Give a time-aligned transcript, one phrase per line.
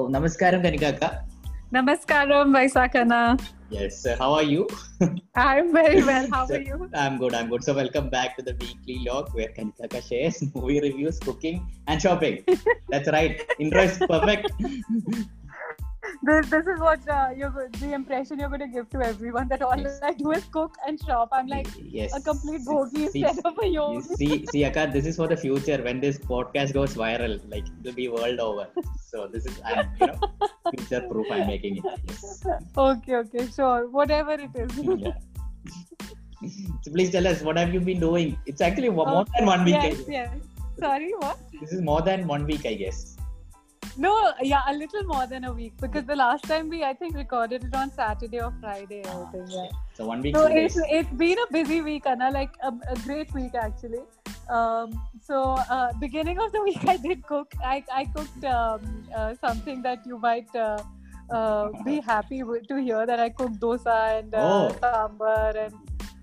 [0.00, 1.24] Oh, Namaskaram, Kanikaka.
[1.74, 3.38] Namaskaram, Vaisakana.
[3.68, 4.16] Yes, sir.
[4.18, 4.66] How are you?
[5.34, 6.26] I'm very well.
[6.32, 6.88] How are you?
[6.94, 7.34] I'm good.
[7.34, 7.62] I'm good.
[7.62, 12.42] So, welcome back to the weekly log where Kanikaka shares movie reviews, cooking, and shopping.
[12.88, 13.42] That's right.
[13.58, 14.50] Intro is perfect.
[16.22, 19.62] This, this is what uh, you're the impression you're going to give to everyone that
[19.62, 20.00] all Yes.
[20.02, 21.30] I do is cook and shop.
[21.32, 22.14] I'm like yes.
[22.14, 24.14] a complete bogey instead of a yogi.
[24.16, 25.82] see, see, Akka, this is for the future.
[25.82, 28.66] When this podcast goes viral, like it'll be world over.
[29.06, 30.20] So this is, I'm, you know,
[30.76, 31.26] future proof.
[31.30, 31.84] I'm making it.
[32.06, 32.44] Yes.
[32.76, 33.88] Okay, okay, sure.
[33.88, 34.70] Whatever it is.
[36.42, 36.48] Yeah.
[36.82, 38.38] So please tell us what have you been doing?
[38.46, 39.74] It's actually more more than one week.
[39.74, 40.30] Yes, yes.
[40.78, 41.38] Sorry, what?
[41.60, 43.16] This is more than one week, I guess.
[43.96, 47.16] No, yeah, a little more than a week because the last time we, I think,
[47.16, 49.02] recorded it on Saturday or Friday.
[49.04, 49.66] I think, yeah.
[49.94, 50.36] So one week.
[50.36, 50.84] So it's, days.
[50.90, 54.00] it's been a busy week, Anna, like a, a great week actually.
[54.48, 57.52] Um, so uh, beginning of the week, I did cook.
[57.64, 60.82] I, I cooked um, uh, something that you might uh,
[61.30, 64.76] uh, be happy to hear that I cooked dosa and uh, Oh.
[64.80, 65.74] sambar and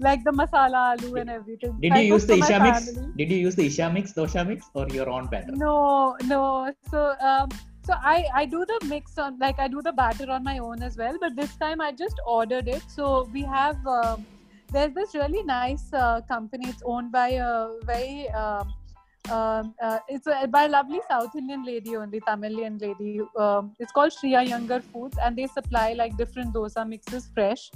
[0.00, 1.76] like the masala aloo and everything.
[1.80, 2.90] Did I you use the Isha mix?
[2.90, 3.12] family.
[3.16, 5.52] Did you use the Isha mix, dosa mix, or your own batter?
[5.52, 6.72] No, no.
[6.90, 7.48] So, um,
[7.84, 10.82] so I I do the mix on like I do the batter on my own
[10.82, 11.16] as well.
[11.20, 12.82] But this time I just ordered it.
[12.88, 14.26] So we have um,
[14.70, 16.68] there's this really nice uh, company.
[16.68, 18.74] It's owned by a very um,
[19.30, 23.20] um, uh, it's a, by a lovely South Indian lady only, Tamilian lady.
[23.36, 27.70] Um, it's called Shriya Younger Foods, and they supply like different dosa mixes fresh.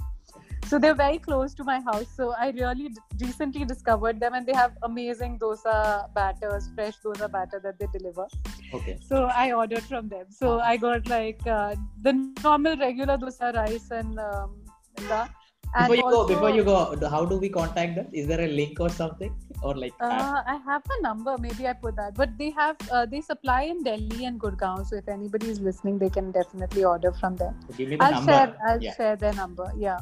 [0.67, 2.07] So they're very close to my house.
[2.15, 7.31] So I really d- recently discovered them, and they have amazing dosa batters, fresh dosa
[7.31, 8.27] batter that they deliver.
[8.73, 8.97] Okay.
[9.01, 10.25] So I ordered from them.
[10.29, 14.55] So I got like uh, the normal regular dosa rice and um,
[14.95, 15.29] the.
[15.75, 18.07] And Before you go, before you go, how do we contact them?
[18.13, 19.93] Is there a link or something, or like?
[19.99, 21.35] Uh, I have a number.
[21.39, 22.13] Maybe I put that.
[22.13, 24.85] But they have uh, they supply in Delhi and Gurgaon.
[24.85, 27.59] So if anybody is listening, they can definitely order from them.
[27.75, 28.31] give me the I'll number.
[28.31, 28.57] share.
[28.67, 28.93] I'll yeah.
[28.95, 29.71] share their number.
[29.75, 29.97] Yeah.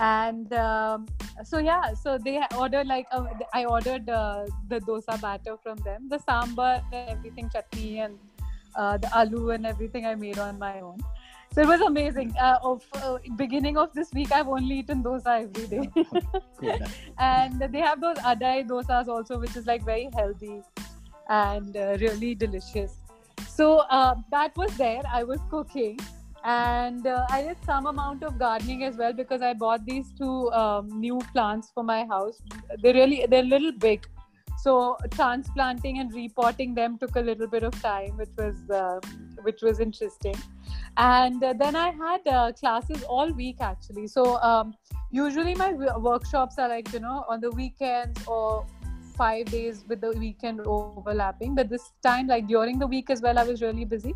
[0.00, 1.06] And um,
[1.44, 6.08] so yeah, so they ordered like uh, I ordered uh, the dosa batter from them,
[6.08, 8.18] the sambar, and everything, chutney and
[8.76, 10.98] uh, the aloo and everything I made on my own.
[11.52, 12.34] So it was amazing.
[12.40, 15.90] Uh, of uh, beginning of this week, I've only eaten dosa every day,
[16.60, 16.78] Cool.
[17.18, 20.62] and they have those adai dosas also, which is like very healthy
[21.28, 22.94] and uh, really delicious.
[23.48, 25.02] So uh, that was there.
[25.12, 25.98] I was cooking,
[26.44, 30.50] and uh, I did some amount of gardening as well because I bought these two
[30.52, 32.40] um, new plants for my house.
[32.82, 34.06] They really they're a little big,
[34.58, 39.00] so transplanting and repotting them took a little bit of time, which was uh,
[39.42, 40.34] which was interesting.
[40.96, 44.06] And uh, then I had uh, classes all week actually.
[44.06, 44.74] So um,
[45.10, 48.66] usually my workshops are like you know on the weekends or
[49.16, 51.54] five days with the weekend overlapping.
[51.54, 54.14] But this time, like during the week as well, I was really busy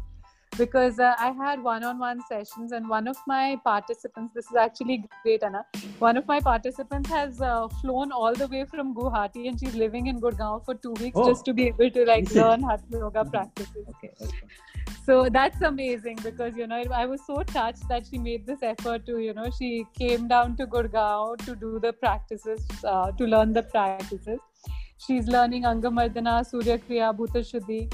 [0.57, 4.35] because uh, I had one-on-one sessions, and one of my participants.
[4.35, 5.65] This is actually great, Anna.
[5.99, 10.07] One of my participants has uh, flown all the way from Guwahati, and she's living
[10.07, 11.29] in Gurgaon for two weeks Oh.
[11.29, 13.87] just to be able to like learn hatha yoga practices.
[13.97, 14.13] Okay.
[14.23, 14.47] okay.
[15.07, 19.05] So that's amazing because you know I was so touched that she made this effort
[19.07, 23.53] to you know she came down to Gurgaon to do the practices uh, to learn
[23.53, 24.39] the practices.
[25.07, 27.93] She's learning Angamardana, Surya Kriya, Bhuta Shuddhi.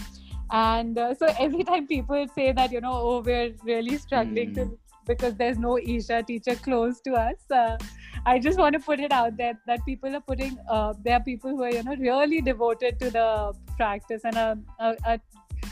[0.52, 4.78] And uh, so every time people say that, you know, oh, we're really struggling to,
[5.06, 7.78] because there's no Isha teacher close to us, uh,
[8.26, 11.22] I just want to put it out there that people are putting, uh, there are
[11.22, 15.18] people who are, you know, really devoted to the practice and are, are, are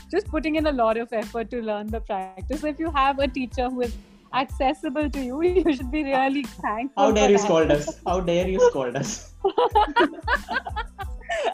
[0.09, 2.63] just putting in a lot of effort to learn the practice.
[2.63, 3.95] If you have a teacher who is
[4.33, 7.03] accessible to you, you should be really thankful.
[7.03, 7.43] How dare you that.
[7.43, 7.99] scold us?
[8.05, 9.33] How dare you scold us?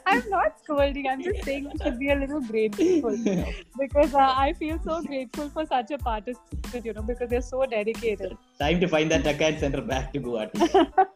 [0.05, 1.07] I'm not scolding.
[1.07, 3.17] I'm just saying we should be a little grateful
[3.79, 7.65] because uh, I feel so grateful for such a participant, you know, because they're so
[7.65, 8.37] dedicated.
[8.59, 10.91] Time to find that Dhaka and send her back to Guwahati.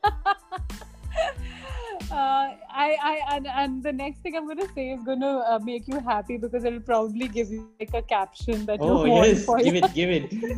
[2.11, 5.27] Uh, I, I, and, and the next thing I'm going to say is going to
[5.27, 9.11] uh, make you happy because it'll probably give you like a caption that Oh you
[9.11, 9.81] want yes, for give you.
[9.83, 10.33] it, give it.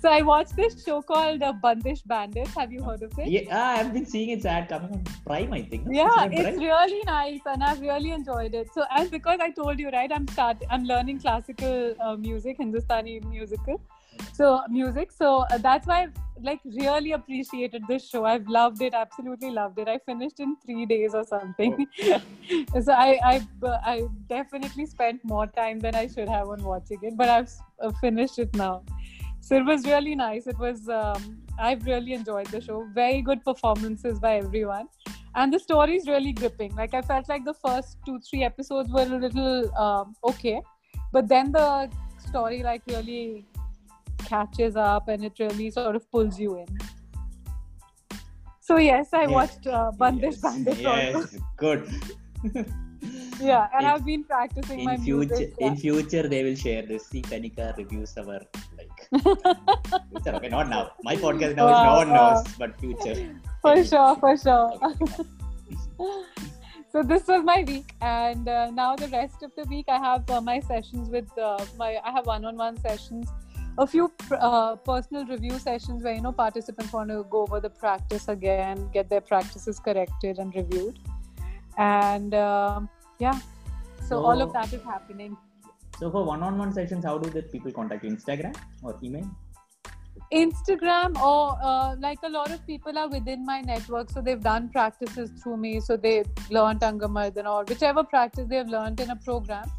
[0.00, 2.54] So I watched this show called uh, Bandish Bandits.
[2.54, 3.28] Have you heard of it?
[3.28, 5.86] Yeah, ah, I've been seeing its ad coming on Prime, I think.
[5.90, 6.58] yeah it's Prime?
[6.58, 10.26] really nice and i've really enjoyed it so and because i told you right i'm
[10.28, 13.80] start i'm learning classical uh, music hindustani musical
[14.32, 16.12] so music so uh, that's why i've
[16.42, 20.86] like really appreciated this show i've loved it absolutely loved it i finished in three
[20.86, 21.86] days or something.
[22.84, 23.34] So i i
[23.90, 23.92] i
[24.30, 28.40] definitely spent more time than i should have on watching it but i've uh, finished
[28.44, 28.82] it now.
[29.48, 30.48] So it was really nice.
[30.54, 31.28] It was um,
[31.68, 32.80] i've really enjoyed the show.
[32.98, 34.88] Very good performances by everyone.
[35.36, 36.74] And the story is really gripping.
[36.82, 40.60] Like i felt like the first two three episodes were a little um, okay
[41.12, 41.90] but then the
[42.28, 43.46] story like really
[44.24, 46.66] catches up and it really sort of pulls you in.
[48.70, 49.30] So yes, I Yes.
[49.36, 51.38] watched uh, Bandish yes, Bandit also.
[51.56, 51.88] good.
[53.40, 55.54] Yeah, and In- I've been practicing my in future, music.
[55.58, 57.06] in future, they will share this.
[57.06, 58.40] See, Kanika reviews our
[58.78, 58.98] like.
[60.10, 60.82] future, okay, not now.
[61.02, 63.16] My podcast now is no one knows, but future.
[63.62, 64.68] for sure, for sure.
[64.90, 65.30] Okay.
[66.92, 70.28] so this was my week, and uh, now the rest of the week I have
[70.30, 71.90] uh, my sessions with uh, my.
[72.04, 73.32] I have one-on-one sessions,
[73.80, 77.70] a few uh, personal review sessions where you know participants want to go over the
[77.70, 80.98] practice again, get their practices corrected and reviewed,
[81.78, 82.88] and um
[83.18, 83.38] yeah.
[84.08, 85.36] So all of that is happening.
[85.98, 88.10] So for one-on-one sessions, how do the people contact you?
[88.10, 89.30] Instagram or email?
[90.32, 94.68] Instagram or uh, like a lot of people are within my network, so they've done
[94.68, 95.80] practices through me.
[95.80, 99.70] So they learned Angamardan or whichever practice they've learned in a program,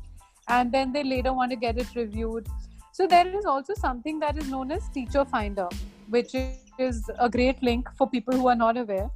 [0.47, 2.47] and then they later want to get it reviewed.
[2.93, 5.67] So there is also something that is known as Teacher Finder,
[6.09, 6.35] which
[6.77, 9.09] is a great link for people who are not aware,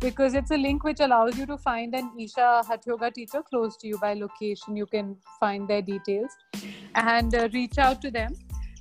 [0.00, 3.76] because it's a link which allows you to find an Isha Hatha Yoga teacher close
[3.78, 4.76] to you by location.
[4.76, 6.30] You can find their details
[6.94, 8.34] and uh, reach out to them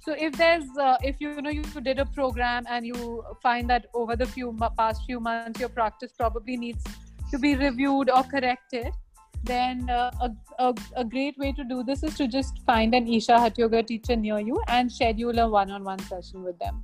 [0.10, 3.70] so if there's uh, if you, you know you did a program and you find
[3.70, 6.84] that over the few past few months your practice probably needs
[7.32, 8.92] to be reviewed or corrected
[9.44, 13.08] then uh, a, a, a great way to do this is to just find an
[13.08, 16.84] isha hatha yoga teacher near you and schedule a one-on-one session with them.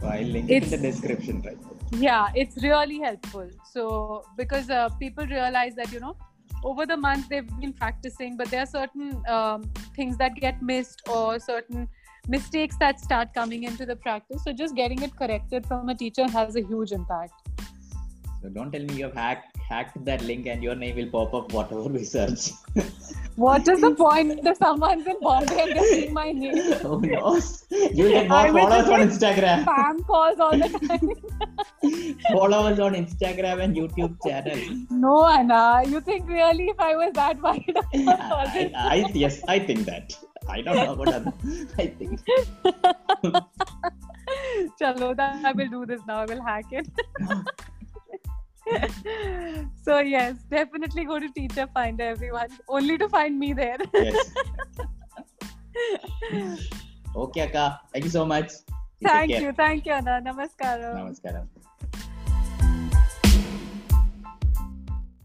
[0.00, 1.58] So I'll link it in the description, right?
[1.98, 3.48] yeah it's really helpful.
[3.70, 6.16] So because uh, people realize that you know
[6.64, 9.62] over the months they've been practicing but there are certain um,
[9.96, 11.88] things that get missed or certain
[12.28, 14.44] mistakes that start coming into the practice.
[14.44, 17.32] So just getting it corrected from a teacher has a huge impact.
[18.42, 21.34] So don't tell me you have hacked hacked that link and your name will pop
[21.38, 22.50] up whatever we search.
[23.44, 26.56] what is the point if someone's in bombay and they're seeing my name
[26.88, 27.46] oh, Who knows?
[27.70, 29.64] You'll get more I followers on Instagram.
[29.68, 31.06] spam calls all the time
[32.32, 34.60] followers on Instagram and YouTube channel.
[34.90, 35.62] no anna
[35.94, 40.16] you think really if i was that about all I, I, yes, I think that.
[40.48, 41.32] I don't know about other.
[41.78, 42.20] I think.
[44.80, 46.18] Chalo, that I will do this now.
[46.22, 46.88] I will hack it.
[49.84, 52.48] so yes, definitely go to Teacher Finder, everyone.
[52.68, 53.78] Only to find me there.
[53.94, 54.30] Yes.
[57.14, 57.80] Okay, Akka.
[57.92, 58.52] Thank you so much.
[59.00, 60.22] You thank you, thank you, Anna.
[60.24, 60.96] Namaskaram.
[60.96, 61.46] Namaskaram.